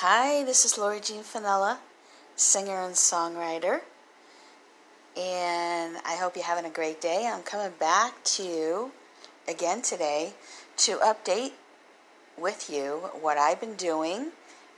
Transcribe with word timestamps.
Hi, 0.00 0.44
this 0.44 0.64
is 0.64 0.78
Lori 0.78 1.00
Jean 1.00 1.24
Finella, 1.24 1.78
singer 2.36 2.82
and 2.82 2.94
songwriter. 2.94 3.80
And 5.16 5.96
I 6.06 6.14
hope 6.14 6.36
you're 6.36 6.44
having 6.44 6.66
a 6.66 6.70
great 6.70 7.00
day. 7.00 7.28
I'm 7.28 7.42
coming 7.42 7.72
back 7.80 8.22
to 8.36 8.44
you 8.44 8.92
again 9.48 9.82
today 9.82 10.34
to 10.76 10.98
update 10.98 11.54
with 12.36 12.70
you 12.70 13.10
what 13.20 13.38
I've 13.38 13.58
been 13.58 13.74
doing. 13.74 14.28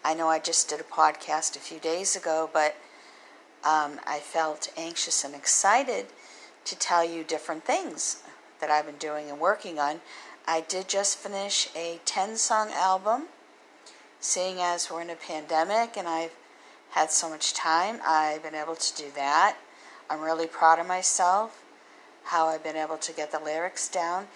I 0.03 0.15
know 0.15 0.29
I 0.29 0.39
just 0.39 0.71
did 0.71 0.81
a 0.81 0.85
podcast 0.85 1.55
a 1.55 1.59
few 1.59 1.79
days 1.79 2.17
ago, 2.17 2.49
but 2.51 2.77
um, 3.63 4.01
I 4.07 4.21
felt 4.23 4.73
anxious 4.75 5.23
and 5.23 5.35
excited 5.35 6.07
to 6.65 6.79
tell 6.79 7.05
you 7.05 7.25
different 7.25 7.67
things 7.67 8.23
that 8.59 8.71
I've 8.71 8.87
been 8.87 8.97
doing 8.97 9.29
and 9.29 9.39
working 9.39 9.79
on. 9.79 10.01
I 10.49 10.63
did 10.63 10.89
just 10.89 11.19
finish 11.19 11.69
a 11.77 12.01
10 12.07 12.37
song 12.37 12.71
album 12.73 13.27
seeing 14.21 14.61
as 14.61 14.91
we're 14.91 15.01
in 15.01 15.11
a 15.11 15.17
pandemic 15.17 15.97
and 15.97 16.07
I've 16.07 16.35
had 16.91 17.11
so 17.11 17.31
much 17.31 17.55
time, 17.55 18.01
I've 18.07 18.43
been 18.43 18.55
able 18.55 18.77
to 18.77 18.97
do 18.97 19.11
that. 19.15 19.57
I'm 20.11 20.21
really 20.21 20.47
proud 20.47 20.79
of 20.79 20.87
myself, 20.87 21.63
how 22.25 22.47
I've 22.47 22.63
been 22.63 22.77
able 22.77 22.99
to 22.99 23.13
get 23.13 23.33
the 23.33 23.39
lyrics 23.39 23.89
down. 23.89 24.27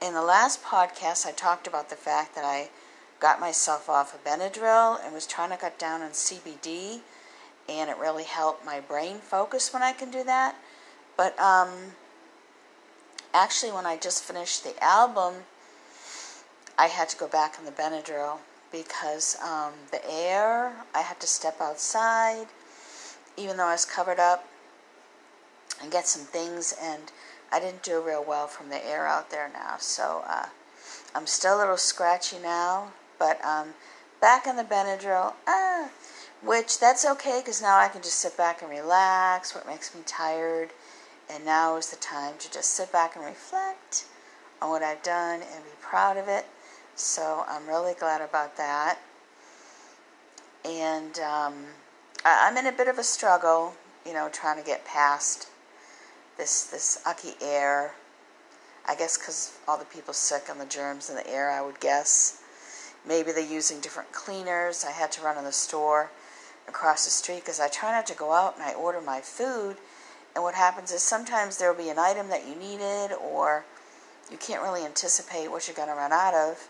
In 0.00 0.14
the 0.14 0.22
last 0.22 0.62
podcast, 0.62 1.26
I 1.26 1.32
talked 1.32 1.66
about 1.66 1.90
the 1.90 1.96
fact 1.96 2.34
that 2.36 2.44
I 2.44 2.70
got 3.20 3.40
myself 3.40 3.88
off 3.88 4.14
of 4.14 4.24
Benadryl 4.24 5.04
and 5.04 5.12
was 5.12 5.26
trying 5.26 5.50
to 5.50 5.56
cut 5.56 5.78
down 5.78 6.02
on 6.02 6.10
CBD, 6.10 7.00
and 7.68 7.90
it 7.90 7.98
really 7.98 8.24
helped 8.24 8.64
my 8.64 8.80
brain 8.80 9.18
focus 9.18 9.72
when 9.72 9.82
I 9.82 9.92
can 9.92 10.10
do 10.10 10.22
that. 10.22 10.54
But 11.16 11.38
um, 11.40 11.68
actually, 13.34 13.72
when 13.72 13.86
I 13.86 13.96
just 13.96 14.22
finished 14.22 14.62
the 14.62 14.82
album, 14.82 15.42
I 16.78 16.86
had 16.86 17.08
to 17.08 17.16
go 17.16 17.26
back 17.26 17.56
on 17.58 17.64
the 17.64 17.72
Benadryl 17.72 18.38
because 18.70 19.36
um, 19.42 19.72
the 19.90 20.00
air, 20.10 20.72
I 20.94 21.00
had 21.00 21.20
to 21.20 21.26
step 21.26 21.60
outside, 21.60 22.46
even 23.36 23.56
though 23.56 23.66
I 23.66 23.72
was 23.72 23.84
covered 23.84 24.18
up, 24.18 24.46
and 25.80 25.92
get 25.92 26.06
some 26.06 26.22
things, 26.22 26.74
and 26.80 27.12
I 27.52 27.60
didn't 27.60 27.82
do 27.82 28.00
real 28.00 28.24
well 28.26 28.46
from 28.46 28.68
the 28.68 28.84
air 28.84 29.06
out 29.06 29.30
there 29.30 29.50
now. 29.52 29.76
So 29.78 30.22
uh, 30.26 30.46
I'm 31.14 31.26
still 31.26 31.56
a 31.56 31.60
little 31.60 31.76
scratchy 31.76 32.38
now, 32.38 32.92
but 33.18 33.42
um, 33.44 33.74
back 34.20 34.46
on 34.46 34.56
the 34.56 34.64
Benadryl, 34.64 35.34
ah, 35.46 35.90
which 36.42 36.78
that's 36.78 37.06
okay 37.06 37.40
because 37.40 37.62
now 37.62 37.78
I 37.78 37.88
can 37.88 38.02
just 38.02 38.16
sit 38.16 38.36
back 38.36 38.62
and 38.62 38.70
relax, 38.70 39.54
what 39.54 39.66
makes 39.66 39.94
me 39.94 40.02
tired. 40.04 40.70
And 41.30 41.44
now 41.44 41.76
is 41.76 41.90
the 41.90 41.96
time 41.96 42.34
to 42.38 42.50
just 42.50 42.70
sit 42.70 42.90
back 42.90 43.14
and 43.14 43.24
reflect 43.24 44.06
on 44.62 44.70
what 44.70 44.82
I've 44.82 45.02
done 45.02 45.40
and 45.40 45.64
be 45.64 45.70
proud 45.80 46.16
of 46.16 46.26
it 46.26 46.46
so 46.98 47.44
I'm 47.48 47.66
really 47.68 47.94
glad 47.94 48.20
about 48.20 48.56
that. 48.56 48.98
And 50.64 51.18
um, 51.20 51.54
I'm 52.24 52.56
in 52.56 52.66
a 52.66 52.72
bit 52.72 52.88
of 52.88 52.98
a 52.98 53.04
struggle, 53.04 53.74
you 54.04 54.12
know, 54.12 54.28
trying 54.32 54.58
to 54.58 54.66
get 54.66 54.84
past 54.84 55.48
this 56.36 56.64
this 56.64 57.00
ucky 57.06 57.34
air. 57.40 57.92
I 58.86 58.96
guess 58.96 59.16
because 59.16 59.56
all 59.68 59.78
the 59.78 59.84
people 59.84 60.12
sick 60.12 60.44
and 60.50 60.60
the 60.60 60.66
germs 60.66 61.08
in 61.08 61.16
the 61.16 61.28
air, 61.28 61.50
I 61.50 61.60
would 61.60 61.78
guess. 61.78 62.42
Maybe 63.06 63.30
they're 63.30 63.44
using 63.44 63.80
different 63.80 64.10
cleaners. 64.12 64.84
I 64.84 64.90
had 64.90 65.12
to 65.12 65.22
run 65.22 65.38
in 65.38 65.44
the 65.44 65.52
store 65.52 66.10
across 66.66 67.04
the 67.04 67.10
street 67.10 67.40
because 67.40 67.60
I 67.60 67.68
try 67.68 67.92
not 67.92 68.06
to 68.06 68.14
go 68.14 68.32
out 68.32 68.54
and 68.56 68.64
I 68.64 68.74
order 68.74 69.00
my 69.00 69.20
food. 69.20 69.76
And 70.34 70.42
what 70.42 70.54
happens 70.54 70.90
is 70.90 71.02
sometimes 71.02 71.58
there 71.58 71.72
will 71.72 71.82
be 71.82 71.90
an 71.90 71.98
item 71.98 72.28
that 72.28 72.46
you 72.46 72.56
needed 72.56 73.14
or 73.14 73.64
you 74.30 74.36
can't 74.36 74.62
really 74.62 74.84
anticipate 74.84 75.50
what 75.50 75.68
you're 75.68 75.76
going 75.76 75.88
to 75.88 75.94
run 75.94 76.12
out 76.12 76.34
of 76.34 76.68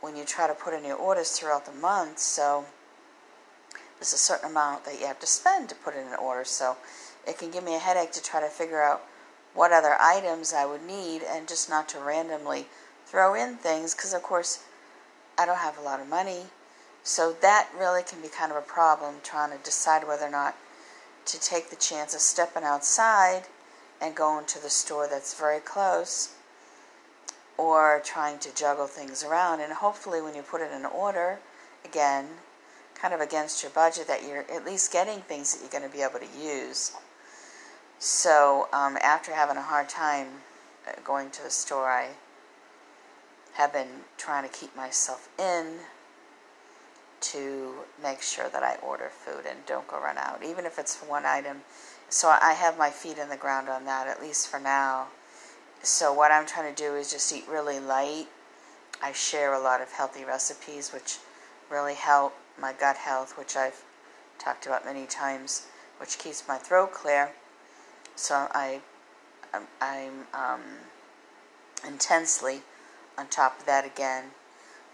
when 0.00 0.16
you 0.16 0.24
try 0.24 0.46
to 0.46 0.54
put 0.54 0.74
in 0.74 0.84
your 0.84 0.96
orders 0.96 1.30
throughout 1.32 1.66
the 1.66 1.72
month. 1.72 2.18
So 2.18 2.64
there's 3.98 4.12
a 4.12 4.18
certain 4.18 4.50
amount 4.50 4.84
that 4.84 4.98
you 4.98 5.06
have 5.06 5.20
to 5.20 5.26
spend 5.26 5.68
to 5.68 5.74
put 5.74 5.94
in 5.94 6.06
an 6.06 6.14
order. 6.14 6.44
So 6.44 6.76
it 7.26 7.38
can 7.38 7.50
give 7.50 7.64
me 7.64 7.76
a 7.76 7.78
headache 7.78 8.12
to 8.12 8.22
try 8.22 8.40
to 8.40 8.48
figure 8.48 8.82
out 8.82 9.02
what 9.54 9.72
other 9.72 9.96
items 10.00 10.52
I 10.52 10.64
would 10.64 10.86
need 10.86 11.22
and 11.22 11.48
just 11.48 11.68
not 11.68 11.88
to 11.90 11.98
randomly 11.98 12.66
throw 13.04 13.34
in 13.34 13.56
things 13.56 13.94
because, 13.94 14.14
of 14.14 14.22
course, 14.22 14.64
I 15.36 15.46
don't 15.46 15.58
have 15.58 15.78
a 15.78 15.82
lot 15.82 16.00
of 16.00 16.08
money. 16.08 16.44
So 17.02 17.34
that 17.40 17.68
really 17.76 18.02
can 18.02 18.20
be 18.20 18.28
kind 18.28 18.52
of 18.52 18.58
a 18.58 18.62
problem 18.62 19.16
trying 19.22 19.50
to 19.56 19.64
decide 19.64 20.06
whether 20.06 20.26
or 20.26 20.30
not 20.30 20.56
to 21.26 21.40
take 21.40 21.70
the 21.70 21.76
chance 21.76 22.14
of 22.14 22.20
stepping 22.20 22.62
outside 22.62 23.44
and 24.00 24.14
going 24.14 24.46
to 24.46 24.62
the 24.62 24.70
store 24.70 25.06
that's 25.08 25.38
very 25.38 25.60
close 25.60 26.34
or 27.60 28.00
trying 28.02 28.38
to 28.38 28.54
juggle 28.54 28.86
things 28.86 29.22
around. 29.22 29.60
And 29.60 29.70
hopefully, 29.70 30.22
when 30.22 30.34
you 30.34 30.40
put 30.40 30.62
it 30.62 30.72
in 30.72 30.86
order, 30.86 31.38
again, 31.84 32.26
kind 32.94 33.12
of 33.12 33.20
against 33.20 33.62
your 33.62 33.70
budget, 33.70 34.06
that 34.06 34.22
you're 34.26 34.50
at 34.50 34.64
least 34.64 34.90
getting 34.90 35.20
things 35.20 35.52
that 35.52 35.60
you're 35.60 35.70
going 35.70 35.88
to 35.88 35.94
be 35.94 36.02
able 36.02 36.20
to 36.20 36.42
use. 36.42 36.92
So, 37.98 38.68
um, 38.72 38.96
after 39.02 39.34
having 39.34 39.58
a 39.58 39.62
hard 39.62 39.90
time 39.90 40.28
uh, 40.88 40.92
going 41.04 41.30
to 41.32 41.42
the 41.42 41.50
store, 41.50 41.90
I 41.90 42.08
have 43.54 43.74
been 43.74 44.04
trying 44.16 44.48
to 44.48 44.58
keep 44.58 44.74
myself 44.74 45.28
in 45.38 45.80
to 47.20 47.74
make 48.02 48.22
sure 48.22 48.48
that 48.48 48.62
I 48.62 48.76
order 48.76 49.10
food 49.10 49.44
and 49.46 49.58
don't 49.66 49.86
go 49.86 50.00
run 50.00 50.16
out, 50.16 50.42
even 50.42 50.64
if 50.64 50.78
it's 50.78 50.96
one 51.00 51.26
item. 51.26 51.58
So 52.08 52.34
I 52.40 52.54
have 52.54 52.78
my 52.78 52.88
feet 52.88 53.18
in 53.18 53.28
the 53.28 53.36
ground 53.36 53.68
on 53.68 53.84
that, 53.84 54.08
at 54.08 54.22
least 54.22 54.48
for 54.48 54.58
now. 54.58 55.08
So, 55.82 56.12
what 56.12 56.30
I'm 56.30 56.44
trying 56.44 56.74
to 56.74 56.82
do 56.82 56.94
is 56.94 57.10
just 57.10 57.32
eat 57.32 57.48
really 57.48 57.80
light. 57.80 58.26
I 59.02 59.12
share 59.12 59.54
a 59.54 59.58
lot 59.58 59.80
of 59.80 59.90
healthy 59.90 60.24
recipes, 60.24 60.92
which 60.92 61.16
really 61.70 61.94
help 61.94 62.34
my 62.58 62.74
gut 62.74 62.98
health, 62.98 63.38
which 63.38 63.56
I've 63.56 63.82
talked 64.38 64.66
about 64.66 64.84
many 64.84 65.06
times, 65.06 65.68
which 65.98 66.18
keeps 66.18 66.46
my 66.46 66.58
throat 66.58 66.92
clear. 66.92 67.30
So, 68.14 68.48
I, 68.50 68.82
I'm 69.80 70.26
um, 70.34 70.60
intensely 71.88 72.60
on 73.16 73.28
top 73.28 73.58
of 73.58 73.64
that 73.64 73.86
again. 73.86 74.32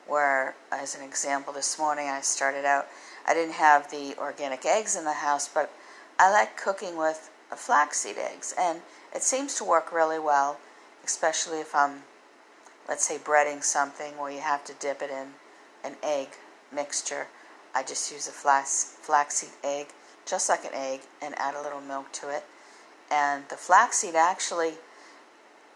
Where, 0.07 0.55
as 0.71 0.95
an 0.95 1.03
example, 1.03 1.53
this 1.53 1.81
morning 1.81 2.07
I 2.07 2.21
started 2.21 2.65
out, 2.65 2.87
I 3.27 3.35
didn't 3.35 3.55
have 3.55 3.91
the 3.91 4.15
organic 4.19 4.65
eggs 4.65 4.95
in 4.95 5.05
the 5.05 5.15
house, 5.15 5.49
but 5.49 5.73
I 6.17 6.31
like 6.31 6.57
cooking 6.57 6.97
with 6.97 7.29
flaxseed 7.57 8.19
eggs, 8.19 8.55
and 8.57 8.83
it 9.13 9.25
seems 9.25 9.57
to 9.57 9.65
work 9.65 9.93
really 9.93 10.21
well 10.21 10.59
especially 11.07 11.61
if 11.61 11.75
I'm, 11.75 12.03
let's 12.89 13.07
say, 13.07 13.17
breading 13.17 13.63
something 13.63 14.19
where 14.19 14.31
you 14.31 14.41
have 14.41 14.65
to 14.65 14.75
dip 14.75 15.01
it 15.01 15.11
in 15.11 15.29
an 15.85 15.97
egg 16.03 16.29
mixture. 16.73 17.29
I 17.75 17.83
just 17.83 18.13
use 18.13 18.27
a 18.29 18.33
flax, 18.33 18.97
flaxseed 19.01 19.51
egg, 19.63 19.89
just 20.27 20.49
like 20.49 20.65
an 20.65 20.75
egg, 20.75 21.01
and 21.23 21.35
add 21.39 21.55
a 21.55 21.63
little 21.63 21.81
milk 21.81 22.13
to 22.13 22.35
it. 22.35 22.45
And 23.11 23.45
the 23.49 23.57
flaxseed 23.57 24.17
actually 24.17 24.75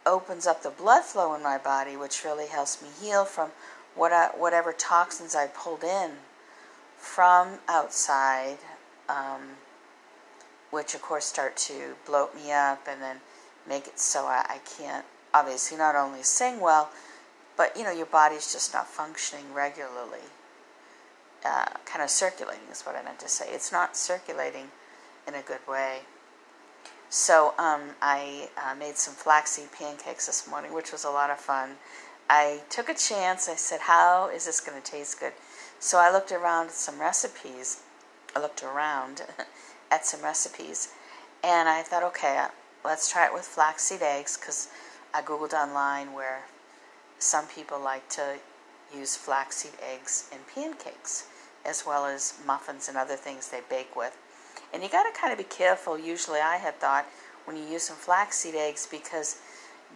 opens 0.04 0.46
up 0.46 0.62
the 0.62 0.70
blood 0.70 1.04
flow 1.04 1.34
in 1.34 1.42
my 1.42 1.58
body, 1.58 1.96
which 1.96 2.24
really 2.24 2.48
helps 2.48 2.82
me 2.82 2.88
heal 3.00 3.24
from 3.24 3.50
what 3.94 4.12
I, 4.12 4.28
whatever 4.36 4.72
toxins 4.72 5.36
I 5.36 5.46
pulled 5.46 5.84
in 5.84 6.12
from 6.96 7.58
outside, 7.68 8.58
um, 9.08 9.56
which 10.70 10.94
of 10.94 11.02
course 11.02 11.24
start 11.24 11.56
to 11.56 11.94
bloat 12.06 12.34
me 12.34 12.50
up 12.50 12.86
and 12.88 13.00
then 13.00 13.16
make 13.68 13.86
it 13.86 13.98
so 14.00 14.24
I, 14.26 14.44
I 14.48 14.58
can't 14.58 15.04
obviously 15.32 15.76
not 15.76 15.94
only 15.94 16.22
sing 16.22 16.60
well, 16.60 16.90
but 17.56 17.76
you 17.76 17.84
know 17.84 17.92
your 17.92 18.06
body's 18.06 18.52
just 18.52 18.72
not 18.72 18.86
functioning 18.86 19.52
regularly. 19.54 20.24
Uh, 21.44 21.66
kind 21.84 22.02
of 22.02 22.10
circulating 22.10 22.68
is 22.70 22.82
what 22.82 22.96
I 22.96 23.02
meant 23.02 23.18
to 23.20 23.28
say. 23.28 23.46
It's 23.48 23.72
not 23.72 23.96
circulating 23.96 24.68
in 25.26 25.34
a 25.34 25.42
good 25.42 25.66
way. 25.66 26.00
So 27.08 27.54
um, 27.58 27.90
I 28.00 28.50
uh, 28.56 28.74
made 28.74 28.96
some 28.96 29.14
flaxseed 29.14 29.72
pancakes 29.72 30.26
this 30.26 30.48
morning, 30.48 30.72
which 30.72 30.92
was 30.92 31.04
a 31.04 31.10
lot 31.10 31.30
of 31.30 31.38
fun. 31.38 31.70
I 32.28 32.60
took 32.70 32.88
a 32.88 32.94
chance. 32.94 33.48
I 33.48 33.56
said, 33.56 33.80
"How 33.80 34.28
is 34.28 34.46
this 34.46 34.60
going 34.60 34.80
to 34.80 34.90
taste 34.90 35.18
good?" 35.18 35.32
So 35.80 35.98
I 35.98 36.12
looked 36.12 36.30
around 36.30 36.66
at 36.66 36.72
some 36.72 37.00
recipes. 37.00 37.82
I 38.36 38.40
looked 38.40 38.62
around 38.62 39.22
at 39.90 40.06
some 40.06 40.22
recipes, 40.22 40.92
and 41.42 41.68
I 41.68 41.82
thought, 41.82 42.04
"Okay, 42.04 42.44
let's 42.84 43.10
try 43.10 43.26
it 43.26 43.34
with 43.34 43.44
flaxseed 43.44 44.02
eggs 44.02 44.36
because." 44.36 44.68
I 45.12 45.22
googled 45.22 45.52
online 45.52 46.12
where 46.12 46.44
some 47.18 47.46
people 47.46 47.80
like 47.80 48.08
to 48.10 48.36
use 48.94 49.16
flaxseed 49.16 49.72
eggs 49.82 50.30
in 50.32 50.38
pancakes 50.54 51.26
as 51.64 51.84
well 51.86 52.06
as 52.06 52.34
muffins 52.46 52.88
and 52.88 52.96
other 52.96 53.16
things 53.16 53.48
they 53.48 53.60
bake 53.68 53.94
with. 53.96 54.16
And 54.72 54.82
you 54.82 54.88
got 54.88 55.02
to 55.02 55.20
kind 55.20 55.32
of 55.32 55.38
be 55.38 55.44
careful. 55.44 55.98
Usually, 55.98 56.40
I 56.40 56.56
had 56.56 56.80
thought 56.80 57.06
when 57.44 57.56
you 57.56 57.64
use 57.64 57.82
some 57.82 57.96
flaxseed 57.96 58.54
eggs 58.54 58.86
because 58.90 59.40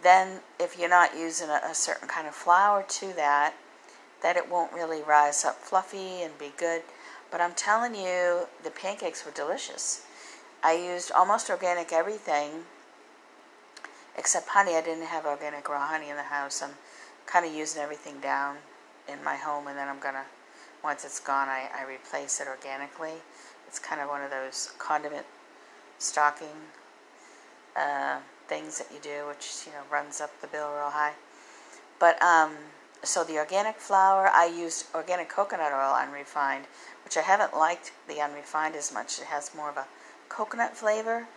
then 0.03 0.41
if 0.59 0.77
you're 0.77 0.89
not 0.89 1.15
using 1.15 1.49
a, 1.49 1.61
a 1.69 1.73
certain 1.73 2.07
kind 2.07 2.27
of 2.27 2.35
flour 2.35 2.83
to 2.87 3.13
that, 3.13 3.53
that 4.21 4.37
it 4.37 4.49
won't 4.49 4.73
really 4.73 5.01
rise 5.01 5.45
up 5.45 5.55
fluffy 5.55 6.21
and 6.21 6.37
be 6.37 6.51
good. 6.57 6.81
But 7.31 7.41
I'm 7.41 7.53
telling 7.53 7.95
you, 7.95 8.47
the 8.63 8.71
pancakes 8.71 9.25
were 9.25 9.31
delicious. 9.31 10.05
I 10.63 10.73
used 10.73 11.11
almost 11.11 11.49
organic 11.49 11.93
everything 11.93 12.65
except 14.17 14.49
honey. 14.49 14.75
I 14.75 14.81
didn't 14.81 15.05
have 15.05 15.25
organic 15.25 15.67
raw 15.69 15.87
honey 15.87 16.09
in 16.09 16.15
the 16.15 16.23
house. 16.23 16.61
I'm 16.61 16.75
kind 17.25 17.45
of 17.45 17.53
using 17.53 17.81
everything 17.81 18.19
down 18.19 18.57
in 19.07 19.23
my 19.23 19.35
home, 19.35 19.67
and 19.67 19.77
then 19.77 19.87
I'm 19.87 19.99
gonna 19.99 20.25
once 20.85 21.03
it's 21.03 21.19
gone, 21.19 21.49
I, 21.49 21.67
I 21.75 21.83
replace 21.83 22.39
it 22.39 22.47
organically. 22.47 23.17
It's 23.67 23.79
kind 23.79 23.99
of 23.99 24.07
one 24.07 24.21
of 24.21 24.29
those 24.29 24.71
condiment 24.77 25.25
stocking 25.97 26.69
uh, 27.75 28.19
things 28.47 28.77
that 28.77 28.87
you 28.93 28.99
do, 29.01 29.27
which 29.27 29.63
you 29.65 29.71
know 29.71 29.81
runs 29.91 30.21
up 30.21 30.29
the 30.41 30.47
bill 30.47 30.69
real 30.71 30.91
high. 30.91 31.13
But 31.99 32.21
um, 32.21 32.53
so 33.01 33.23
the 33.23 33.37
organic 33.37 33.77
flour, 33.77 34.27
I 34.27 34.45
used 34.45 34.85
organic 34.93 35.27
coconut 35.27 35.71
oil 35.71 35.95
unrefined, 35.95 36.65
which 37.03 37.17
I 37.17 37.21
haven't 37.21 37.57
liked 37.57 37.91
the 38.07 38.21
unrefined 38.21 38.75
as 38.75 38.93
much. 38.93 39.19
It 39.19 39.25
has 39.25 39.55
more 39.55 39.69
of 39.69 39.77
a 39.77 39.87
coconut 40.29 40.77
flavor, 40.77 41.27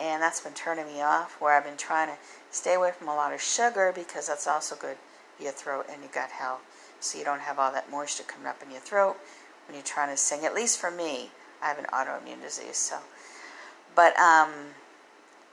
and 0.00 0.22
that's 0.22 0.40
been 0.40 0.52
turning 0.52 0.86
me 0.86 1.02
off. 1.02 1.40
Where 1.40 1.56
I've 1.56 1.64
been 1.64 1.76
trying 1.76 2.08
to 2.08 2.16
stay 2.50 2.74
away 2.74 2.92
from 2.96 3.08
a 3.08 3.14
lot 3.14 3.32
of 3.32 3.40
sugar 3.40 3.92
because 3.94 4.28
that's 4.28 4.46
also 4.46 4.76
good 4.76 4.96
for 5.36 5.42
your 5.42 5.52
throat 5.52 5.86
and 5.90 6.02
your 6.02 6.10
gut 6.12 6.30
health, 6.30 6.60
so 7.00 7.18
you 7.18 7.24
don't 7.24 7.40
have 7.40 7.58
all 7.58 7.72
that 7.72 7.90
moisture 7.90 8.24
coming 8.24 8.46
up 8.46 8.62
in 8.62 8.70
your 8.70 8.80
throat 8.80 9.16
when 9.66 9.74
you're 9.74 9.84
trying 9.84 10.10
to 10.10 10.16
sing. 10.16 10.44
At 10.44 10.54
least 10.54 10.78
for 10.78 10.90
me, 10.90 11.30
I 11.62 11.68
have 11.68 11.78
an 11.78 11.86
autoimmune 11.86 12.42
disease, 12.42 12.76
so. 12.76 12.98
But 13.94 14.18
um, 14.18 14.50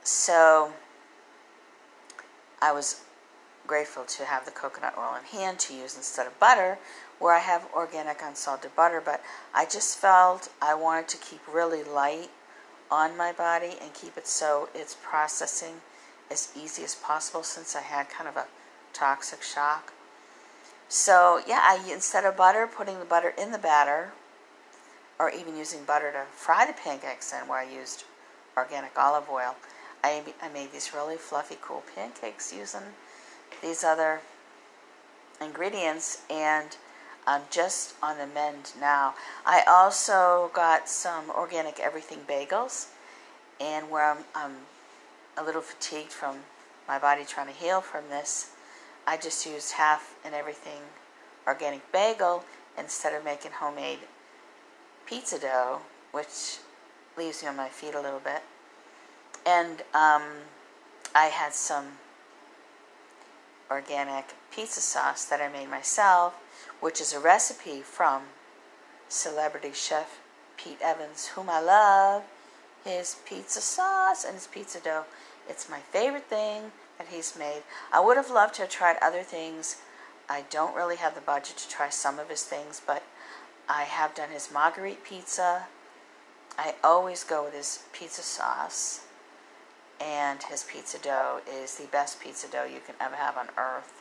so 0.02 0.72
I 2.62 2.72
was 2.72 3.02
grateful 3.66 4.04
to 4.04 4.24
have 4.24 4.44
the 4.44 4.50
coconut 4.50 4.94
oil 4.98 5.14
in 5.16 5.24
hand 5.24 5.58
to 5.60 5.74
use 5.74 5.96
instead 5.96 6.26
of 6.26 6.38
butter, 6.40 6.78
where 7.18 7.34
I 7.34 7.38
have 7.38 7.68
organic 7.74 8.20
unsalted 8.22 8.74
butter, 8.74 9.00
but 9.04 9.22
I 9.54 9.64
just 9.64 9.98
felt 9.98 10.50
I 10.60 10.74
wanted 10.74 11.06
to 11.08 11.16
keep 11.18 11.40
really 11.52 11.84
light 11.84 12.30
on 12.90 13.16
my 13.16 13.32
body 13.32 13.74
and 13.80 13.94
keep 13.94 14.16
it 14.16 14.26
so 14.26 14.68
it's 14.74 14.96
processing 15.02 15.80
as 16.30 16.52
easy 16.56 16.82
as 16.82 16.94
possible 16.94 17.42
since 17.42 17.74
I 17.74 17.80
had 17.80 18.08
kind 18.08 18.28
of 18.28 18.36
a 18.36 18.46
toxic 18.92 19.42
shock. 19.42 19.92
So, 20.88 21.40
yeah, 21.46 21.60
I 21.62 21.88
instead 21.92 22.24
of 22.24 22.36
butter, 22.36 22.66
putting 22.66 22.98
the 22.98 23.04
butter 23.04 23.32
in 23.38 23.52
the 23.52 23.58
batter, 23.58 24.12
or 25.18 25.30
even 25.30 25.56
using 25.56 25.84
butter 25.84 26.10
to 26.10 26.24
fry 26.32 26.66
the 26.66 26.72
pancakes 26.72 27.32
in, 27.32 27.46
where 27.48 27.60
I 27.60 27.70
used 27.70 28.04
organic 28.56 28.98
olive 28.98 29.28
oil, 29.30 29.54
I, 30.02 30.22
I 30.42 30.48
made 30.48 30.72
these 30.72 30.92
really 30.94 31.16
fluffy, 31.16 31.58
cool 31.60 31.84
pancakes 31.94 32.52
using 32.52 32.80
these 33.62 33.84
other 33.84 34.20
ingredients, 35.40 36.22
and 36.28 36.76
I'm 37.26 37.42
just 37.50 37.94
on 38.02 38.18
the 38.18 38.26
mend 38.26 38.72
now. 38.80 39.14
I 39.44 39.62
also 39.68 40.50
got 40.54 40.88
some 40.88 41.30
organic 41.30 41.78
everything 41.78 42.20
bagels, 42.28 42.88
and 43.60 43.90
where 43.90 44.10
I'm, 44.10 44.24
I'm 44.34 44.52
a 45.36 45.44
little 45.44 45.62
fatigued 45.62 46.12
from 46.12 46.36
my 46.90 46.98
body 46.98 47.24
trying 47.24 47.46
to 47.46 47.52
heal 47.52 47.80
from 47.80 48.08
this, 48.08 48.50
I 49.06 49.16
just 49.16 49.46
used 49.46 49.72
half 49.72 50.16
and 50.24 50.34
everything 50.34 50.82
organic 51.46 51.92
bagel 51.92 52.44
instead 52.76 53.14
of 53.14 53.24
making 53.24 53.52
homemade 53.52 54.00
pizza 55.06 55.38
dough, 55.38 55.82
which 56.10 56.58
leaves 57.16 57.42
me 57.42 57.48
on 57.48 57.56
my 57.56 57.68
feet 57.68 57.94
a 57.94 58.00
little 58.00 58.18
bit. 58.18 58.42
And 59.46 59.82
um, 59.94 60.22
I 61.14 61.26
had 61.26 61.54
some 61.54 61.86
organic 63.70 64.34
pizza 64.50 64.80
sauce 64.80 65.24
that 65.26 65.40
I 65.40 65.48
made 65.48 65.70
myself, 65.70 66.34
which 66.80 67.00
is 67.00 67.12
a 67.12 67.20
recipe 67.20 67.80
from 67.82 68.22
celebrity 69.08 69.72
chef 69.72 70.18
Pete 70.56 70.80
Evans, 70.82 71.28
whom 71.28 71.48
I 71.48 71.60
love. 71.60 72.24
His 72.84 73.16
pizza 73.26 73.60
sauce 73.60 74.24
and 74.24 74.34
his 74.34 74.46
pizza 74.46 74.80
dough. 74.80 75.04
It's 75.48 75.68
my 75.68 75.80
favorite 75.80 76.26
thing 76.26 76.72
that 76.98 77.08
he's 77.08 77.36
made. 77.38 77.62
I 77.92 78.00
would 78.00 78.16
have 78.16 78.30
loved 78.30 78.54
to 78.54 78.62
have 78.62 78.70
tried 78.70 78.96
other 79.00 79.22
things. 79.22 79.76
I 80.28 80.44
don't 80.50 80.76
really 80.76 80.96
have 80.96 81.14
the 81.14 81.20
budget 81.20 81.56
to 81.58 81.68
try 81.68 81.88
some 81.88 82.18
of 82.18 82.28
his 82.28 82.42
things, 82.42 82.80
but 82.86 83.02
I 83.68 83.82
have 83.82 84.14
done 84.14 84.30
his 84.30 84.50
margherita 84.52 85.00
pizza. 85.02 85.66
I 86.58 86.74
always 86.84 87.24
go 87.24 87.44
with 87.44 87.54
his 87.54 87.84
pizza 87.92 88.22
sauce 88.22 89.02
and 90.00 90.42
his 90.42 90.64
pizza 90.64 90.98
dough 90.98 91.40
is 91.50 91.76
the 91.76 91.86
best 91.86 92.20
pizza 92.20 92.48
dough 92.48 92.64
you 92.64 92.80
can 92.84 92.94
ever 93.00 93.16
have 93.16 93.36
on 93.36 93.48
earth. 93.56 93.99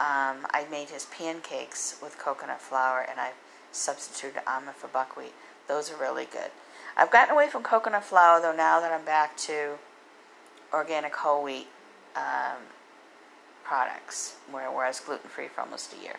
Um, 0.00 0.46
I 0.50 0.66
made 0.70 0.90
his 0.90 1.06
pancakes 1.06 1.96
with 2.02 2.18
coconut 2.18 2.60
flour 2.60 3.06
and 3.08 3.20
I 3.20 3.32
substituted 3.70 4.42
almond 4.46 4.76
for 4.76 4.88
buckwheat. 4.88 5.34
Those 5.68 5.90
are 5.90 5.96
really 5.96 6.24
good. 6.24 6.50
I've 6.96 7.10
gotten 7.10 7.34
away 7.34 7.48
from 7.48 7.62
coconut 7.62 8.04
flour 8.04 8.40
though 8.40 8.54
now 8.54 8.80
that 8.80 8.92
I'm 8.92 9.04
back 9.04 9.36
to 9.38 9.78
organic 10.72 11.14
whole 11.14 11.42
wheat 11.42 11.68
um, 12.16 12.58
products, 13.64 14.36
where, 14.50 14.70
where 14.70 14.84
I 14.84 14.88
was 14.88 15.00
gluten 15.00 15.30
free 15.30 15.48
for 15.48 15.62
almost 15.62 15.94
a 15.94 16.02
year, 16.02 16.16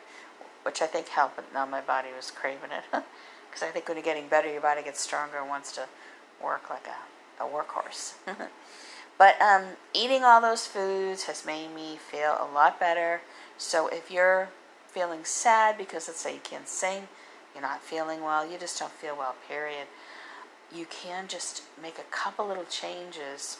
which 0.64 0.81
I 0.81 0.88
think 0.88 1.10
helped, 1.10 1.36
but 1.36 1.54
now 1.54 1.66
my 1.66 1.81
body 1.81 2.10
was 2.16 2.31
craving 2.31 2.72
it. 2.72 3.04
Because 3.50 3.70
I 3.70 3.72
think 3.72 3.88
when 3.88 3.98
you're 3.98 4.04
getting 4.04 4.28
better, 4.30 4.52
your 4.52 4.62
body 4.62 4.81
gets 4.81 5.00
stronger 5.00 5.38
and 5.38 5.48
wants 5.48 5.72
to 5.74 5.86
work 6.44 6.72
like 6.72 6.88
a, 6.88 7.44
a 7.44 7.48
workhorse. 7.48 8.14
But 9.18 9.40
um, 9.42 9.64
eating 9.94 10.24
all 10.24 10.42
those 10.42 10.66
foods 10.66 11.24
has 11.25 11.46
made 11.46 11.74
me 11.74 11.98
feel 11.98 12.38
a 12.40 12.50
lot 12.54 12.80
better. 12.80 13.22
So 13.57 13.88
if 13.88 14.11
you're 14.11 14.50
feeling 14.88 15.23
sad 15.23 15.77
because 15.77 16.07
let's 16.07 16.19
say 16.19 16.33
you 16.33 16.41
can't 16.44 16.67
sing, 16.67 17.07
you're 17.53 17.61
not 17.61 17.81
feeling 17.81 18.21
well, 18.21 18.50
you 18.50 18.57
just 18.57 18.79
don't 18.79 18.91
feel 18.91 19.15
well, 19.17 19.35
period, 19.47 19.88
you 20.73 20.85
can 20.85 21.27
just 21.27 21.63
make 21.81 21.97
a 21.97 22.11
couple 22.11 22.47
little 22.47 22.65
changes 22.65 23.59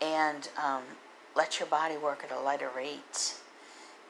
and 0.00 0.48
um, 0.62 0.82
let 1.36 1.60
your 1.60 1.68
body 1.68 1.96
work 1.96 2.24
at 2.24 2.36
a 2.36 2.40
lighter 2.40 2.70
rate. 2.74 3.36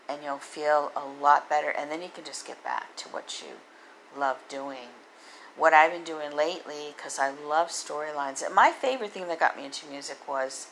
And 0.09 0.25
you'll 0.25 0.39
feel 0.39 0.91
a 0.97 1.23
lot 1.23 1.49
better. 1.49 1.71
And 1.71 1.89
then 1.89 2.03
you 2.03 2.09
can 2.13 2.25
just 2.25 2.45
get 2.45 2.65
back 2.65 2.97
to 2.97 3.09
what 3.11 3.41
you 3.41 3.55
love 4.19 4.39
doing 4.49 4.89
what 5.57 5.75
I've 5.75 5.93
been 5.93 6.05
doing 6.05 6.35
lately 6.35 6.95
because 6.97 7.19
I 7.19 7.31
love 7.31 7.69
storylines. 7.69 8.43
My 8.55 8.71
favorite 8.71 9.11
thing 9.11 9.29
that 9.29 9.39
got 9.39 9.57
me 9.57 9.67
into 9.67 9.87
music 9.87 10.17
was 10.29 10.69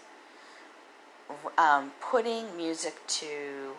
um, 1.56 1.92
putting 2.00 2.56
music 2.56 2.94
to 3.06 3.72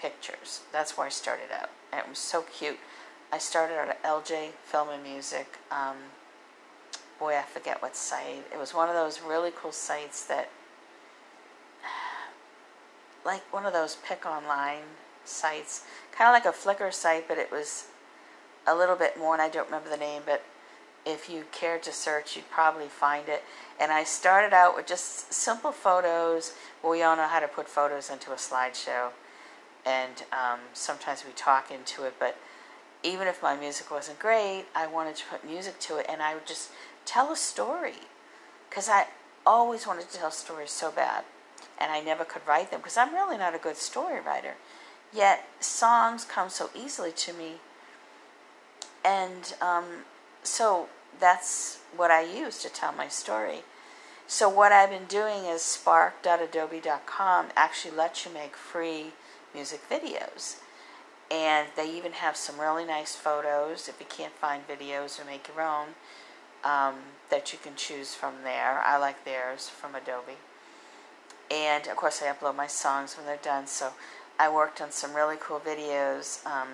pictures. 0.00 0.60
That's 0.72 0.96
where 0.96 1.06
I 1.06 1.10
started 1.10 1.52
out. 1.52 1.70
And 1.92 2.00
it 2.00 2.08
was 2.08 2.18
so 2.18 2.42
cute. 2.42 2.78
I 3.32 3.38
started 3.38 3.74
out 3.74 3.88
at 3.88 4.02
LJ 4.02 4.50
Film 4.64 4.88
and 4.88 5.02
Music. 5.02 5.58
Um, 5.70 5.96
boy, 7.18 7.36
I 7.36 7.42
forget 7.42 7.80
what 7.82 7.94
site. 7.94 8.44
It 8.52 8.58
was 8.58 8.74
one 8.74 8.88
of 8.88 8.94
those 8.94 9.20
really 9.20 9.52
cool 9.54 9.72
sites 9.72 10.24
that, 10.26 10.48
like 13.24 13.42
one 13.52 13.66
of 13.66 13.72
those 13.72 13.96
pick 14.06 14.26
online 14.26 14.82
sites, 15.24 15.84
kind 16.12 16.28
of 16.28 16.32
like 16.32 16.44
a 16.44 16.56
Flickr 16.56 16.92
site, 16.92 17.28
but 17.28 17.38
it 17.38 17.52
was 17.52 17.86
a 18.66 18.74
little 18.74 18.96
bit 18.96 19.18
more, 19.18 19.34
and 19.34 19.42
I 19.42 19.48
don't 19.48 19.66
remember 19.66 19.90
the 19.90 19.96
name, 19.96 20.22
but 20.24 20.42
if 21.06 21.30
you 21.30 21.44
cared 21.52 21.82
to 21.84 21.92
search, 21.92 22.36
you'd 22.36 22.50
probably 22.50 22.86
find 22.86 23.28
it. 23.28 23.42
And 23.80 23.90
I 23.90 24.04
started 24.04 24.52
out 24.52 24.76
with 24.76 24.86
just 24.86 25.32
simple 25.32 25.72
photos. 25.72 26.52
We 26.84 27.02
all 27.02 27.16
know 27.16 27.26
how 27.26 27.40
to 27.40 27.48
put 27.48 27.68
photos 27.68 28.10
into 28.10 28.32
a 28.32 28.36
slideshow, 28.36 29.10
and 29.86 30.24
um, 30.32 30.60
sometimes 30.72 31.24
we 31.24 31.32
talk 31.32 31.70
into 31.70 32.04
it. 32.04 32.14
But 32.18 32.36
even 33.02 33.26
if 33.26 33.42
my 33.42 33.56
music 33.56 33.90
wasn't 33.90 34.18
great, 34.18 34.66
I 34.74 34.86
wanted 34.86 35.16
to 35.16 35.24
put 35.30 35.44
music 35.44 35.78
to 35.80 35.96
it, 35.96 36.06
and 36.08 36.22
I 36.22 36.34
would 36.34 36.46
just 36.46 36.70
tell 37.06 37.32
a 37.32 37.36
story 37.36 37.94
because 38.68 38.88
I 38.88 39.06
always 39.46 39.86
wanted 39.86 40.10
to 40.10 40.18
tell 40.18 40.30
stories 40.30 40.70
so 40.70 40.90
bad, 40.90 41.24
and 41.78 41.90
I 41.90 42.00
never 42.00 42.24
could 42.24 42.42
write 42.46 42.70
them 42.70 42.80
because 42.80 42.96
I'm 42.96 43.14
really 43.14 43.38
not 43.38 43.54
a 43.54 43.58
good 43.58 43.76
story 43.76 44.20
writer. 44.20 44.54
Yet 45.12 45.46
songs 45.58 46.24
come 46.24 46.50
so 46.50 46.70
easily 46.74 47.10
to 47.12 47.32
me 47.32 47.54
and 49.04 49.54
um, 49.60 49.84
so 50.42 50.88
that's 51.18 51.80
what 51.96 52.10
I 52.10 52.22
use 52.22 52.62
to 52.62 52.68
tell 52.68 52.92
my 52.92 53.08
story. 53.08 53.60
So 54.26 54.48
what 54.48 54.72
I've 54.72 54.90
been 54.90 55.06
doing 55.06 55.44
is 55.44 55.62
spark.adobe.com 55.62 57.46
actually 57.56 57.96
lets 57.96 58.24
you 58.24 58.32
make 58.32 58.56
free 58.56 59.12
music 59.54 59.80
videos. 59.90 60.56
And 61.30 61.68
they 61.76 61.90
even 61.96 62.12
have 62.12 62.36
some 62.36 62.60
really 62.60 62.84
nice 62.84 63.14
photos 63.14 63.88
if 63.88 64.00
you 64.00 64.06
can't 64.08 64.32
find 64.32 64.66
videos 64.66 65.20
or 65.20 65.24
make 65.24 65.48
your 65.48 65.64
own 65.64 65.88
um, 66.64 66.94
that 67.30 67.52
you 67.52 67.58
can 67.62 67.74
choose 67.76 68.14
from 68.14 68.34
there. 68.44 68.80
I 68.84 68.98
like 68.98 69.24
theirs 69.24 69.68
from 69.68 69.94
Adobe. 69.94 70.38
And 71.50 71.86
of 71.88 71.96
course, 71.96 72.22
I 72.22 72.32
upload 72.32 72.56
my 72.56 72.66
songs 72.66 73.16
when 73.16 73.26
they're 73.26 73.36
done. 73.36 73.66
So 73.66 73.92
I 74.38 74.48
worked 74.48 74.80
on 74.80 74.90
some 74.90 75.14
really 75.14 75.36
cool 75.40 75.60
videos. 75.60 76.44
Um, 76.46 76.68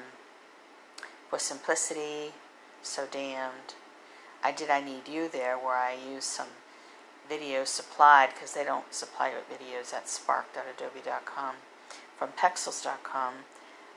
for 1.29 1.39
simplicity, 1.39 2.33
so 2.87 3.07
damned. 3.11 3.75
I 4.43 4.53
did 4.53 4.71
I 4.71 4.81
Need 4.81 5.09
You 5.09 5.29
there, 5.29 5.57
where 5.57 5.77
I 5.77 5.95
used 5.95 6.25
some 6.25 6.49
videos 7.31 7.67
supplied, 7.69 8.31
because 8.35 8.53
they 8.55 8.65
don't 8.65 8.95
supply 8.95 9.33
videos 9.51 9.93
at 9.93 10.09
spark.adobe.com. 10.09 11.55
From 12.17 12.31
pexels.com, 12.31 13.35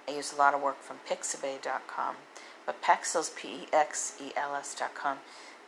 I 0.07 0.11
use 0.11 0.33
a 0.33 0.37
lot 0.37 0.53
of 0.53 0.61
work 0.61 0.81
from 0.81 0.97
pixabay.com. 1.07 2.15
But 2.65 2.81
Pexels, 2.81 3.35
P-E-X-E-L-S.com, 3.35 5.17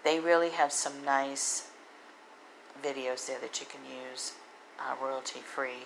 they 0.03 0.19
really 0.19 0.49
have 0.49 0.71
some 0.71 1.03
nice 1.05 1.69
videos 2.83 3.27
there 3.27 3.39
that 3.39 3.59
you 3.59 3.67
can 3.67 3.81
use 3.85 4.33
uh, 4.79 4.95
royalty 5.03 5.39
free. 5.39 5.85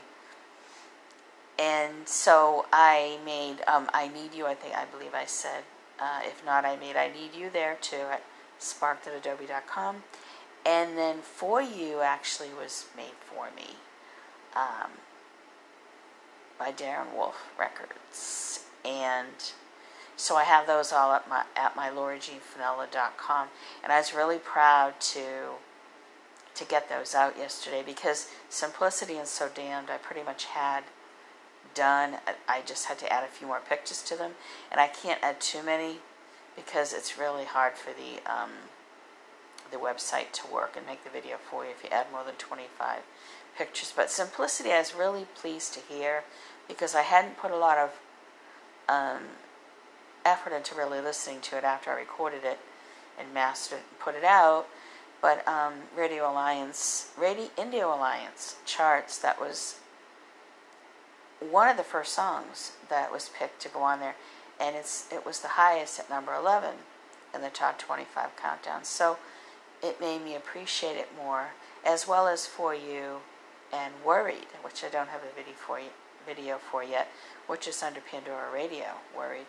and 1.57 2.07
so 2.07 2.65
I 2.71 3.17
made 3.25 3.57
um, 3.67 3.89
I 3.93 4.07
Need 4.07 4.33
You, 4.33 4.45
I 4.45 4.55
think, 4.55 4.75
I 4.75 4.85
believe 4.85 5.13
I 5.13 5.25
said. 5.25 5.63
Uh, 5.99 6.19
if 6.23 6.45
not, 6.45 6.65
I 6.65 6.75
made 6.75 6.95
I 6.95 7.07
Need 7.07 7.35
You 7.35 7.49
there 7.49 7.77
too 7.79 8.05
at 8.11 8.23
spark.adobe.com. 8.59 10.03
And 10.65 10.97
then 10.97 11.19
For 11.21 11.61
You 11.61 12.01
actually 12.01 12.49
was 12.49 12.87
made 12.97 13.15
for 13.21 13.49
me 13.55 13.75
um, 14.55 14.91
by 16.57 16.71
Darren 16.71 17.13
Wolf 17.15 17.51
Records. 17.57 18.65
And 18.83 19.51
so 20.15 20.35
I 20.35 20.43
have 20.43 20.65
those 20.65 20.91
all 20.91 21.13
at 21.13 21.29
my 21.29 21.43
at 21.55 21.75
my. 21.75 21.89
And 23.83 23.91
I 23.91 23.97
was 23.97 24.13
really 24.13 24.37
proud 24.37 24.99
to 25.01 25.55
to 26.55 26.65
get 26.65 26.89
those 26.89 27.13
out 27.13 27.37
yesterday 27.37 27.83
because 27.85 28.29
Simplicity 28.49 29.17
and 29.17 29.27
So 29.27 29.49
Damned 29.53 29.89
I 29.89 29.97
pretty 29.97 30.23
much 30.23 30.45
had 30.45 30.85
done. 31.75 32.15
I 32.47 32.61
just 32.65 32.85
had 32.85 32.97
to 32.99 33.13
add 33.13 33.23
a 33.23 33.27
few 33.27 33.47
more 33.47 33.59
pictures 33.59 34.01
to 34.03 34.15
them, 34.15 34.31
and 34.71 34.81
I 34.81 34.87
can't 34.87 35.21
add 35.21 35.39
too 35.39 35.61
many 35.61 35.99
because 36.55 36.93
it's 36.93 37.17
really 37.17 37.45
hard 37.45 37.73
for 37.73 37.91
the 37.91 38.31
um, 38.31 38.51
the 39.71 39.77
website 39.77 40.31
to 40.31 40.47
work 40.51 40.75
and 40.77 40.85
make 40.85 41.03
the 41.03 41.09
video 41.09 41.37
for 41.37 41.65
you 41.65 41.71
if 41.71 41.83
you 41.83 41.89
add 41.89 42.07
more 42.11 42.23
than 42.23 42.35
25 42.35 42.99
pictures. 43.57 43.93
But 43.95 44.09
Simplicity, 44.09 44.71
I 44.71 44.79
was 44.79 44.93
really 44.95 45.25
pleased 45.35 45.73
to 45.73 45.79
hear 45.79 46.23
because 46.67 46.95
I 46.95 47.01
hadn't 47.01 47.37
put 47.37 47.51
a 47.51 47.57
lot 47.57 47.77
of 47.77 47.99
um, 48.87 49.23
effort 50.23 50.53
into 50.53 50.75
really 50.75 51.01
listening 51.01 51.41
to 51.41 51.57
it 51.57 51.63
after 51.63 51.91
I 51.91 51.95
recorded 51.95 52.43
it 52.43 52.59
and 53.19 53.33
mastered 53.33 53.79
and 53.79 53.99
put 53.99 54.15
it 54.15 54.23
out. 54.23 54.67
But 55.21 55.47
um, 55.47 55.73
Radio 55.97 56.29
Alliance, 56.29 57.11
Radio 57.17 57.47
Indie 57.57 57.83
Alliance 57.83 58.57
charts, 58.65 59.17
that 59.19 59.39
was 59.39 59.79
one 61.39 61.69
of 61.69 61.77
the 61.77 61.83
first 61.83 62.13
songs 62.13 62.73
that 62.89 63.11
was 63.11 63.29
picked 63.37 63.61
to 63.61 63.69
go 63.69 63.81
on 63.81 63.99
there, 63.99 64.15
and 64.59 64.75
it's 64.75 65.07
it 65.11 65.25
was 65.25 65.39
the 65.39 65.49
highest 65.49 65.99
at 65.99 66.09
number 66.09 66.33
11 66.33 66.75
in 67.33 67.41
the 67.41 67.49
top 67.49 67.77
25 67.77 68.35
countdown. 68.37 68.83
So 68.83 69.17
it 69.83 69.99
made 69.99 70.23
me 70.23 70.35
appreciate 70.35 70.95
it 70.95 71.09
more, 71.17 71.47
as 71.85 72.07
well 72.07 72.27
as 72.27 72.45
for 72.45 72.73
you 72.73 73.17
and 73.73 73.93
Worried, 74.05 74.47
which 74.63 74.83
I 74.83 74.89
don't 74.89 75.09
have 75.09 75.21
a 75.21 75.35
video 75.35 75.53
for 75.55 75.79
you, 75.79 75.89
video 76.25 76.57
for 76.57 76.83
yet, 76.83 77.09
which 77.47 77.67
is 77.67 77.83
under 77.83 77.99
Pandora 77.99 78.51
Radio. 78.53 78.85
Worried 79.15 79.47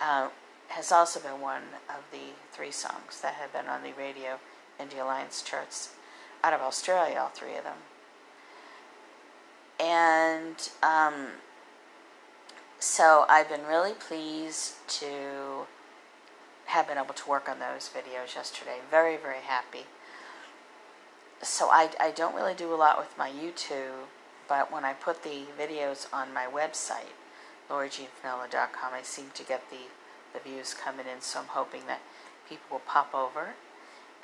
uh, 0.00 0.28
has 0.68 0.92
also 0.92 1.20
been 1.20 1.40
one 1.40 1.62
of 1.88 2.04
the 2.12 2.34
three 2.52 2.70
songs 2.70 3.20
that 3.22 3.34
have 3.34 3.52
been 3.52 3.66
on 3.66 3.82
the 3.82 3.92
radio 3.92 4.38
Indie 4.78 5.00
Alliance 5.00 5.42
charts 5.42 5.94
out 6.42 6.52
of 6.52 6.60
Australia, 6.60 7.18
all 7.20 7.28
three 7.28 7.56
of 7.56 7.64
them 7.64 7.76
and 9.80 10.68
um, 10.82 11.28
so 12.78 13.24
I've 13.28 13.48
been 13.48 13.66
really 13.66 13.92
pleased 13.92 14.74
to 15.00 15.66
have 16.66 16.86
been 16.86 16.98
able 16.98 17.14
to 17.14 17.28
work 17.28 17.48
on 17.48 17.58
those 17.58 17.88
videos 17.88 18.34
yesterday. 18.34 18.78
Very, 18.90 19.16
very 19.16 19.40
happy. 19.40 19.86
So 21.42 21.68
I, 21.70 21.90
I 21.98 22.10
don't 22.10 22.34
really 22.34 22.54
do 22.54 22.72
a 22.72 22.76
lot 22.76 22.98
with 22.98 23.16
my 23.18 23.30
YouTube, 23.30 24.06
but 24.48 24.72
when 24.72 24.84
I 24.84 24.92
put 24.92 25.22
the 25.22 25.44
videos 25.58 26.06
on 26.12 26.32
my 26.34 26.46
website, 26.46 27.14
laurajeanfinella.com, 27.70 28.92
I 28.92 29.02
seem 29.02 29.26
to 29.34 29.42
get 29.42 29.70
the, 29.70 29.88
the 30.34 30.40
views 30.40 30.74
coming 30.74 31.06
in, 31.12 31.22
so 31.22 31.40
I'm 31.40 31.46
hoping 31.46 31.82
that 31.86 32.00
people 32.48 32.66
will 32.70 32.82
pop 32.86 33.14
over 33.14 33.54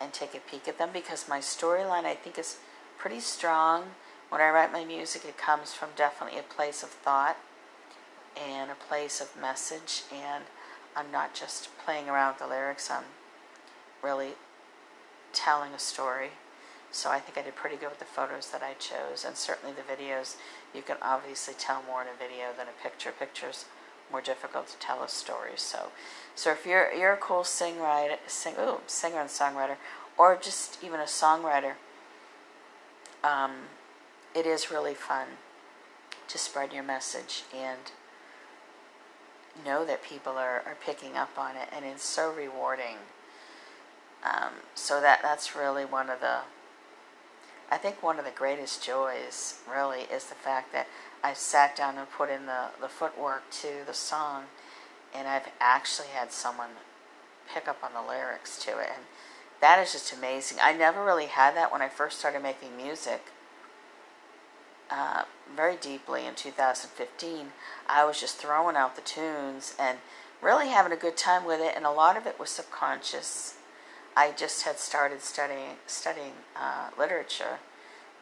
and 0.00 0.12
take 0.12 0.34
a 0.34 0.38
peek 0.38 0.68
at 0.68 0.78
them 0.78 0.90
because 0.92 1.28
my 1.28 1.38
storyline 1.38 2.04
I 2.04 2.14
think 2.14 2.38
is 2.38 2.58
pretty 2.98 3.20
strong 3.20 3.92
when 4.28 4.40
I 4.40 4.50
write 4.50 4.73
my 4.73 4.85
music, 4.85 5.25
it 5.25 5.38
comes 5.38 5.73
from 5.73 5.90
definitely 5.97 6.38
a 6.38 6.42
place 6.42 6.83
of 6.83 6.90
thought 6.90 7.37
and 8.37 8.71
a 8.71 8.75
place 8.75 9.21
of 9.21 9.40
message, 9.40 10.02
and 10.12 10.45
I'm 10.95 11.11
not 11.11 11.35
just 11.35 11.68
playing 11.85 12.09
around 12.09 12.35
with 12.35 12.38
the 12.40 12.47
lyrics, 12.47 12.90
I'm 12.90 13.04
really 14.02 14.33
telling 15.33 15.73
a 15.73 15.78
story. 15.78 16.30
So 16.90 17.11
I 17.11 17.18
think 17.18 17.37
I 17.37 17.42
did 17.42 17.54
pretty 17.54 17.76
good 17.76 17.90
with 17.90 17.99
the 17.99 18.04
photos 18.04 18.50
that 18.50 18.62
I 18.62 18.75
chose, 18.75 19.25
and 19.25 19.37
certainly 19.37 19.75
the 19.75 19.83
videos. 19.83 20.37
You 20.75 20.83
can 20.83 20.97
obviously 21.02 21.54
tell 21.54 21.83
more 21.87 22.02
in 22.02 22.09
a 22.09 22.16
video 22.16 22.52
than 22.56 22.66
a 22.68 22.83
picture. 22.83 23.12
Pictures 23.12 23.66
more 24.11 24.23
difficult 24.23 24.68
to 24.68 24.78
tell 24.78 25.02
a 25.02 25.09
story. 25.09 25.52
So, 25.56 25.90
so 26.35 26.52
if 26.52 26.64
you're 26.64 26.92
you're 26.92 27.12
a 27.12 27.18
cool 27.18 27.45
sing 27.45 27.75
sing, 28.26 28.54
ooh, 28.59 28.80
singer 28.87 29.21
and 29.21 29.28
songwriter, 29.28 29.76
or 30.16 30.37
just 30.37 30.83
even 30.83 31.00
a 31.00 31.04
songwriter, 31.04 31.73
um, 33.23 33.52
it 34.37 34.45
is 34.45 34.71
really 34.71 34.95
fun 34.95 35.26
to 36.28 36.37
spread 36.38 36.73
your 36.73 36.83
message 36.83 37.45
and 37.57 37.93
know 39.64 39.85
that 39.87 40.02
people 40.02 40.33
are, 40.33 40.62
are 40.66 40.76
picking 40.85 41.16
up 41.16 41.38
on 41.38 41.57
it 41.57 41.69
and 41.75 41.85
it's 41.85 42.05
so 42.05 42.31
rewarding. 42.31 42.97
Um, 44.23 44.52
so 44.75 45.00
that 45.00 45.21
that's 45.23 45.57
really 45.57 45.85
one 45.85 46.11
of 46.11 46.21
the 46.21 46.38
i 47.71 47.76
think 47.76 48.02
one 48.02 48.19
of 48.19 48.25
the 48.25 48.31
greatest 48.31 48.83
joys 48.83 49.61
really 49.71 50.00
is 50.02 50.25
the 50.25 50.35
fact 50.35 50.73
that 50.73 50.87
i 51.23 51.33
sat 51.33 51.76
down 51.76 51.97
and 51.97 52.11
put 52.11 52.31
in 52.31 52.47
the, 52.47 52.66
the 52.81 52.88
footwork 52.88 53.49
to 53.50 53.69
the 53.87 53.95
song 53.95 54.45
and 55.14 55.28
i've 55.28 55.49
actually 55.61 56.09
had 56.09 56.33
someone 56.33 56.71
pick 57.52 57.69
up 57.69 57.78
on 57.85 57.93
the 57.93 58.09
lyrics 58.09 58.59
to 58.59 58.71
it 58.78 58.88
and 58.95 59.05
that 59.61 59.78
is 59.78 59.93
just 59.93 60.12
amazing. 60.12 60.59
I 60.61 60.75
never 60.75 61.05
really 61.05 61.26
had 61.26 61.55
that 61.57 61.71
when 61.71 61.83
i 61.83 61.88
first 61.88 62.19
started 62.19 62.43
making 62.43 62.76
music 62.76 63.26
uh, 64.90 65.23
very 65.55 65.76
deeply 65.76 66.26
in 66.26 66.35
2015. 66.35 67.49
I 67.88 68.05
was 68.05 68.21
just 68.21 68.37
throwing 68.37 68.76
out 68.76 68.97
the 68.97 69.02
tunes 69.02 69.75
and 69.78 69.99
really 70.43 70.69
having 70.69 70.93
a 70.93 70.97
good 70.97 71.16
time 71.16 71.45
with 71.45 71.61
it, 71.61 71.75
and 71.76 71.85
a 71.85 71.90
lot 71.90 72.16
of 72.16 72.26
it 72.26 72.38
was 72.38 72.50
subconscious. 72.50 73.55
I 74.16 74.33
just 74.33 74.62
had 74.62 74.78
started 74.78 75.23
studying 75.23 75.76
studying 75.87 76.33
uh, 76.57 76.90
literature 76.99 77.59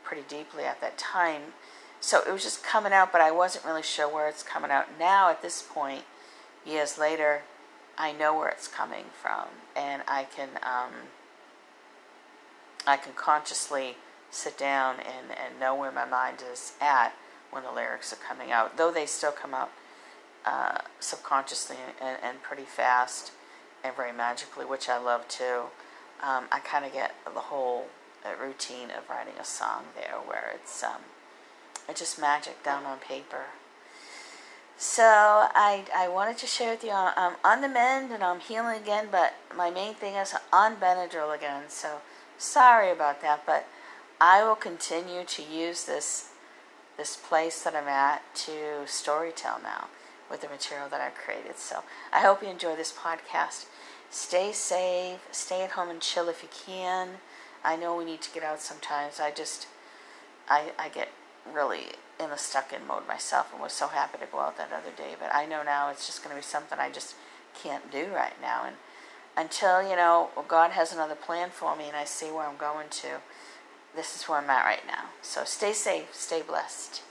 pretty 0.02 0.24
deeply 0.28 0.64
at 0.64 0.80
that 0.80 0.98
time, 0.98 1.54
so 2.00 2.20
it 2.26 2.32
was 2.32 2.42
just 2.42 2.62
coming 2.62 2.92
out, 2.92 3.12
but 3.12 3.20
I 3.20 3.30
wasn't 3.30 3.64
really 3.64 3.82
sure 3.82 4.12
where 4.12 4.28
it's 4.28 4.42
coming 4.42 4.70
out. 4.70 4.98
Now, 4.98 5.30
at 5.30 5.40
this 5.40 5.62
point, 5.62 6.02
years 6.66 6.98
later, 6.98 7.42
I 7.96 8.12
know 8.12 8.36
where 8.36 8.48
it's 8.48 8.68
coming 8.68 9.06
from, 9.12 9.46
and 9.76 10.02
I 10.08 10.24
can 10.24 10.50
um, 10.62 11.08
I 12.86 12.96
can 12.96 13.12
consciously 13.14 13.96
sit 14.34 14.58
down 14.58 14.96
and, 14.96 15.30
and 15.30 15.60
know 15.60 15.74
where 15.74 15.92
my 15.92 16.04
mind 16.04 16.42
is 16.52 16.74
at 16.80 17.12
when 17.50 17.62
the 17.62 17.72
lyrics 17.72 18.12
are 18.12 18.16
coming 18.16 18.50
out, 18.50 18.76
though 18.76 18.90
they 18.90 19.06
still 19.06 19.30
come 19.30 19.54
out 19.54 19.70
uh, 20.44 20.78
subconsciously 21.00 21.76
and, 22.00 22.18
and, 22.22 22.42
pretty 22.42 22.64
fast 22.64 23.32
and 23.82 23.96
very 23.96 24.12
magically, 24.12 24.64
which 24.64 24.88
I 24.90 24.98
love 24.98 25.26
too. 25.28 25.62
Um, 26.22 26.44
I 26.52 26.58
kind 26.58 26.84
of 26.84 26.92
get 26.92 27.14
the 27.24 27.40
whole 27.40 27.86
uh, 28.24 28.42
routine 28.42 28.90
of 28.90 29.08
writing 29.08 29.34
a 29.40 29.44
song 29.44 29.84
there 29.94 30.16
where 30.26 30.52
it's 30.54 30.82
um, 30.82 31.00
it's 31.88 32.00
just 32.00 32.20
magic 32.20 32.62
down 32.62 32.84
on 32.84 32.98
paper. 32.98 33.44
So 34.76 35.02
I, 35.02 35.84
I 35.94 36.08
wanted 36.08 36.36
to 36.38 36.46
share 36.46 36.72
with 36.72 36.82
you 36.82 36.90
I'm 36.90 37.16
um, 37.16 37.34
on 37.44 37.60
the 37.60 37.68
mend 37.68 38.12
and 38.12 38.22
I'm 38.22 38.40
healing 38.40 38.80
again, 38.80 39.08
but 39.10 39.34
my 39.56 39.70
main 39.70 39.94
thing 39.94 40.14
is 40.14 40.34
on 40.52 40.76
Benadryl 40.76 41.34
again. 41.34 41.64
So 41.68 42.00
sorry 42.38 42.90
about 42.90 43.22
that, 43.22 43.46
but 43.46 43.66
I 44.20 44.44
will 44.44 44.54
continue 44.54 45.24
to 45.24 45.42
use 45.42 45.84
this 45.84 46.30
this 46.96 47.16
place 47.16 47.62
that 47.64 47.74
I'm 47.74 47.88
at 47.88 48.22
to 48.36 48.84
storytell 48.86 49.60
now 49.62 49.88
with 50.30 50.42
the 50.42 50.48
material 50.48 50.88
that 50.88 51.00
I've 51.00 51.16
created. 51.16 51.58
So 51.58 51.82
I 52.12 52.20
hope 52.20 52.40
you 52.40 52.48
enjoy 52.48 52.76
this 52.76 52.92
podcast. 52.92 53.66
Stay 54.10 54.52
safe, 54.52 55.18
stay 55.32 55.62
at 55.62 55.72
home 55.72 55.90
and 55.90 56.00
chill 56.00 56.28
if 56.28 56.44
you 56.44 56.48
can. 56.66 57.18
I 57.64 57.74
know 57.74 57.96
we 57.96 58.04
need 58.04 58.22
to 58.22 58.30
get 58.30 58.44
out 58.44 58.60
sometimes. 58.60 59.18
I 59.18 59.32
just 59.32 59.66
I 60.48 60.72
I 60.78 60.88
get 60.88 61.08
really 61.52 61.86
in 62.20 62.30
the 62.30 62.36
stuck 62.36 62.72
in 62.72 62.86
mode 62.86 63.08
myself 63.08 63.52
and 63.52 63.60
was 63.60 63.72
so 63.72 63.88
happy 63.88 64.18
to 64.18 64.26
go 64.26 64.38
out 64.38 64.56
that 64.56 64.72
other 64.72 64.94
day. 64.96 65.16
But 65.18 65.34
I 65.34 65.46
know 65.46 65.62
now 65.64 65.90
it's 65.90 66.06
just 66.06 66.22
gonna 66.22 66.36
be 66.36 66.42
something 66.42 66.78
I 66.78 66.90
just 66.90 67.16
can't 67.60 67.90
do 67.90 68.06
right 68.12 68.40
now 68.40 68.64
and 68.66 68.76
until, 69.36 69.82
you 69.82 69.96
know, 69.96 70.30
God 70.46 70.70
has 70.72 70.92
another 70.92 71.14
plan 71.14 71.50
for 71.50 71.76
me 71.76 71.88
and 71.88 71.96
I 71.96 72.04
see 72.04 72.26
where 72.26 72.46
I'm 72.46 72.56
going 72.56 72.88
to 72.90 73.20
this 73.94 74.16
is 74.16 74.24
where 74.24 74.38
I'm 74.38 74.50
at 74.50 74.64
right 74.64 74.86
now. 74.86 75.10
So 75.22 75.44
stay 75.44 75.72
safe, 75.72 76.14
stay 76.14 76.42
blessed. 76.42 77.02